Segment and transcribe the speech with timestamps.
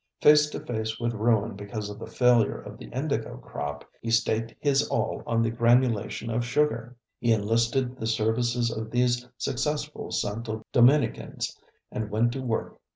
[0.19, 4.55] Face to face with ruin because of the failure of the indigo crop, he staked
[4.59, 6.97] his all on the granulation of sugar.
[7.19, 11.55] He enlisted the services of these successful Santo Dominicans,
[11.91, 12.79] and went to work.